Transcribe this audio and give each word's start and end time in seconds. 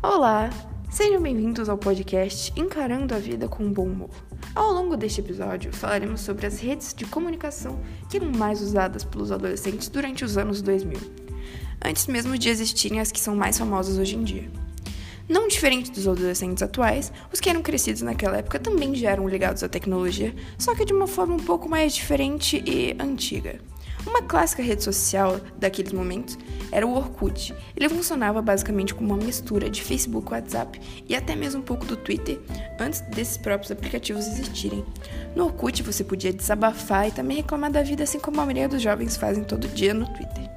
Olá! 0.00 0.48
Sejam 0.88 1.20
bem-vindos 1.20 1.68
ao 1.68 1.76
podcast 1.76 2.52
Encarando 2.56 3.16
a 3.16 3.18
Vida 3.18 3.48
com 3.48 3.72
Bom 3.72 3.86
Humor. 3.86 4.10
Ao 4.54 4.72
longo 4.72 4.96
deste 4.96 5.20
episódio, 5.20 5.72
falaremos 5.72 6.20
sobre 6.20 6.46
as 6.46 6.60
redes 6.60 6.94
de 6.94 7.04
comunicação 7.04 7.80
que 8.08 8.16
eram 8.16 8.30
mais 8.30 8.62
usadas 8.62 9.02
pelos 9.02 9.32
adolescentes 9.32 9.88
durante 9.88 10.24
os 10.24 10.38
anos 10.38 10.62
2000, 10.62 11.00
antes 11.84 12.06
mesmo 12.06 12.38
de 12.38 12.48
existirem 12.48 13.00
as 13.00 13.10
que 13.10 13.18
são 13.18 13.34
mais 13.34 13.58
famosas 13.58 13.98
hoje 13.98 14.14
em 14.14 14.22
dia. 14.22 14.48
Não 15.28 15.48
diferente 15.48 15.90
dos 15.90 16.06
adolescentes 16.06 16.62
atuais, 16.62 17.12
os 17.32 17.40
que 17.40 17.50
eram 17.50 17.60
crescidos 17.60 18.02
naquela 18.02 18.36
época 18.36 18.60
também 18.60 18.94
já 18.94 19.10
eram 19.10 19.28
ligados 19.28 19.64
à 19.64 19.68
tecnologia, 19.68 20.32
só 20.56 20.76
que 20.76 20.84
de 20.84 20.92
uma 20.92 21.08
forma 21.08 21.34
um 21.34 21.44
pouco 21.44 21.68
mais 21.68 21.92
diferente 21.92 22.62
e 22.64 22.94
antiga. 23.02 23.60
Uma 24.08 24.22
clássica 24.22 24.62
rede 24.62 24.82
social 24.82 25.38
daqueles 25.58 25.92
momentos 25.92 26.38
era 26.72 26.86
o 26.86 26.96
Orkut. 26.96 27.54
Ele 27.76 27.90
funcionava 27.90 28.40
basicamente 28.40 28.94
como 28.94 29.12
uma 29.12 29.22
mistura 29.22 29.68
de 29.68 29.82
Facebook, 29.82 30.32
WhatsApp 30.32 30.80
e 31.06 31.14
até 31.14 31.36
mesmo 31.36 31.60
um 31.60 31.62
pouco 31.62 31.84
do 31.84 31.94
Twitter 31.94 32.40
antes 32.80 33.02
desses 33.02 33.36
próprios 33.36 33.70
aplicativos 33.70 34.26
existirem. 34.26 34.82
No 35.36 35.44
Orkut 35.44 35.82
você 35.82 36.02
podia 36.02 36.32
desabafar 36.32 37.08
e 37.08 37.10
também 37.10 37.36
reclamar 37.36 37.70
da 37.70 37.82
vida, 37.82 38.04
assim 38.04 38.18
como 38.18 38.40
a 38.40 38.46
maioria 38.46 38.66
dos 38.66 38.80
jovens 38.80 39.14
fazem 39.14 39.44
todo 39.44 39.68
dia 39.68 39.92
no 39.92 40.06
Twitter. 40.06 40.50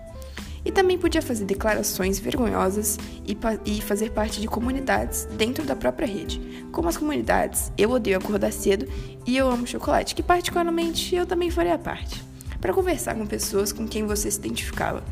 E 0.63 0.71
também 0.71 0.97
podia 0.97 1.21
fazer 1.21 1.43
declarações 1.43 2.19
vergonhosas 2.19 2.97
e, 3.27 3.37
e, 3.65 3.81
fazer 3.81 4.11
parte 4.11 4.39
de 4.39 4.47
comunidades 4.47 5.25
dentro 5.35 5.65
da 5.65 5.75
própria 5.75 6.07
rede, 6.07 6.39
como 6.71 6.87
as 6.87 6.95
comunidades 6.95 7.69
Eu 7.77 7.91
Odeio 7.91 8.17
Acordar 8.17 8.53
Cedo 8.53 8.87
e 9.25 9.35
Eu 9.35 9.49
Amo 9.49 9.67
Chocolate, 9.67 10.15
que 10.15 10.23
particularmente 10.23 11.15
eu 11.15 11.25
também 11.25 11.51
faria 11.51 11.77
parte 11.77 12.30
para 12.61 12.73
conversar 12.73 13.15
com 13.15 13.25
pessoas 13.25 13.73
com 13.73 13.87
quem 13.87 14.05
você 14.05 14.29
se 14.29 14.37
identificava. 14.37 15.03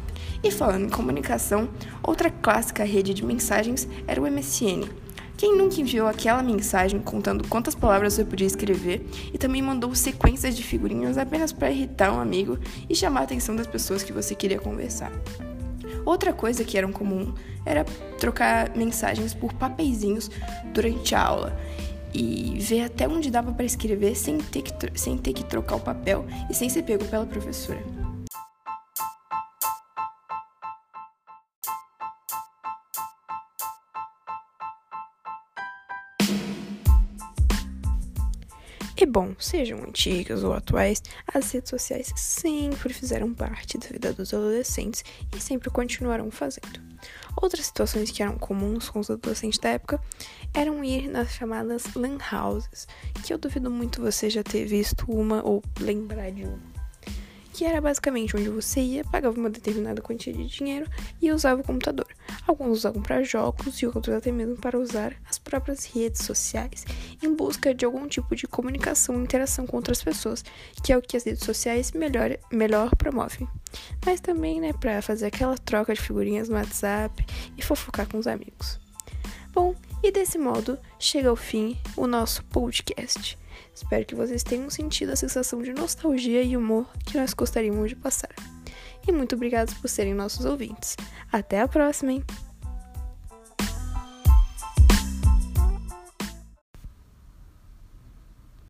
E 0.43 0.51
falando 0.51 0.85
em 0.85 0.89
comunicação, 0.89 1.67
outra 2.01 2.29
clássica 2.29 2.83
rede 2.83 3.13
de 3.13 3.25
mensagens 3.25 3.87
era 4.07 4.21
o 4.21 4.31
MSN. 4.31 4.87
Quem 5.35 5.57
nunca 5.57 5.81
enviou 5.81 6.07
aquela 6.07 6.43
mensagem 6.43 6.99
contando 6.99 7.47
quantas 7.47 7.73
palavras 7.73 8.13
você 8.13 8.25
podia 8.25 8.45
escrever 8.45 9.05
e 9.33 9.37
também 9.37 9.61
mandou 9.61 9.95
sequências 9.95 10.55
de 10.55 10.63
figurinhas 10.63 11.17
apenas 11.17 11.51
para 11.51 11.71
irritar 11.71 12.13
um 12.13 12.19
amigo 12.19 12.59
e 12.89 12.95
chamar 12.95 13.21
a 13.21 13.23
atenção 13.23 13.55
das 13.55 13.65
pessoas 13.65 14.03
que 14.03 14.13
você 14.13 14.35
queria 14.35 14.59
conversar? 14.59 15.11
Outra 16.05 16.33
coisa 16.33 16.63
que 16.63 16.77
era 16.77 16.87
comum 16.89 17.33
era 17.65 17.83
trocar 18.19 18.75
mensagens 18.75 19.33
por 19.33 19.53
papeizinhos 19.53 20.29
durante 20.73 21.15
a 21.15 21.21
aula 21.21 21.57
e 22.13 22.57
ver 22.59 22.81
até 22.81 23.07
onde 23.07 23.29
dava 23.29 23.51
para 23.51 23.65
escrever 23.65 24.15
sem 24.15 24.37
ter, 24.37 24.61
que, 24.61 24.99
sem 24.99 25.17
ter 25.17 25.33
que 25.33 25.43
trocar 25.43 25.75
o 25.75 25.79
papel 25.79 26.25
e 26.49 26.53
sem 26.53 26.69
ser 26.69 26.83
pego 26.83 27.05
pela 27.05 27.25
professora. 27.25 27.98
E 39.01 39.05
bom, 39.05 39.33
sejam 39.39 39.79
antigas 39.79 40.43
ou 40.43 40.51
atuais, 40.51 41.01
as 41.33 41.49
redes 41.53 41.69
sociais 41.69 42.11
sempre 42.17 42.93
fizeram 42.93 43.33
parte 43.33 43.77
da 43.77 43.87
vida 43.87 44.11
dos 44.11 44.33
adolescentes 44.33 45.05
e 45.33 45.39
sempre 45.39 45.69
continuarão 45.69 46.29
fazendo. 46.29 46.81
Outras 47.41 47.65
situações 47.65 48.11
que 48.11 48.21
eram 48.21 48.37
comuns 48.37 48.89
com 48.89 48.99
os 48.99 49.09
adolescentes 49.09 49.57
da 49.57 49.69
época 49.69 50.01
eram 50.53 50.83
ir 50.83 51.07
nas 51.07 51.31
chamadas 51.31 51.85
lan 51.95 52.17
houses, 52.29 52.89
que 53.23 53.33
eu 53.33 53.37
duvido 53.37 53.71
muito 53.71 54.01
você 54.01 54.29
já 54.29 54.43
ter 54.43 54.65
visto 54.65 55.09
uma 55.09 55.41
ou 55.47 55.63
lembrar 55.79 56.29
de 56.31 56.43
uma 56.43 56.59
que 57.59 57.65
era 57.65 57.81
basicamente 57.81 58.37
onde 58.37 58.47
você 58.47 58.79
ia, 58.79 59.03
pagava 59.03 59.37
uma 59.37 59.49
determinada 59.49 60.01
quantia 60.01 60.31
de 60.31 60.45
dinheiro 60.45 60.89
e 61.21 61.29
usava 61.29 61.59
o 61.59 61.63
computador. 61.63 62.07
Alguns 62.49 62.79
usavam 62.79 62.99
para 62.99 63.21
jogos 63.21 63.79
e 63.79 63.85
outros 63.85 64.15
até 64.15 64.31
mesmo 64.31 64.57
para 64.57 64.79
usar 64.79 65.13
as 65.29 65.37
próprias 65.37 65.85
redes 65.85 66.23
sociais 66.23 66.83
em 67.21 67.31
busca 67.31 67.75
de 67.75 67.85
algum 67.85 68.07
tipo 68.07 68.35
de 68.35 68.47
comunicação 68.47 69.13
e 69.19 69.23
interação 69.23 69.67
com 69.67 69.77
outras 69.77 70.03
pessoas, 70.03 70.43
que 70.83 70.91
é 70.91 70.97
o 70.97 71.01
que 71.01 71.15
as 71.15 71.25
redes 71.25 71.43
sociais 71.43 71.91
melhor, 71.91 72.35
melhor 72.51 72.95
promovem. 72.95 73.47
Mas 74.03 74.19
também, 74.19 74.59
né, 74.59 74.73
para 74.73 74.99
fazer 74.99 75.27
aquela 75.27 75.59
troca 75.59 75.93
de 75.93 76.01
figurinhas 76.01 76.49
no 76.49 76.55
WhatsApp 76.55 77.23
e 77.55 77.61
fofocar 77.61 78.07
com 78.07 78.17
os 78.17 78.25
amigos. 78.25 78.79
Bom, 79.53 79.75
e 80.01 80.11
desse 80.11 80.39
modo 80.39 80.79
chega 80.97 81.29
ao 81.29 81.35
fim 81.35 81.77
o 81.95 82.07
nosso 82.07 82.43
podcast. 82.45 83.37
Espero 83.75 84.05
que 84.05 84.15
vocês 84.15 84.41
tenham 84.41 84.71
sentido 84.71 85.11
a 85.11 85.15
sensação 85.15 85.61
de 85.61 85.71
nostalgia 85.71 86.41
e 86.41 86.57
humor 86.57 86.87
que 87.05 87.15
nós 87.15 87.31
gostaríamos 87.31 87.89
de 87.89 87.95
passar. 87.95 88.33
E 89.09 89.11
muito 89.11 89.33
obrigado 89.33 89.75
por 89.81 89.89
serem 89.89 90.13
nossos 90.13 90.45
ouvintes. 90.45 90.95
Até 91.31 91.61
a 91.61 91.67
próxima, 91.67 92.11
hein? 92.11 92.23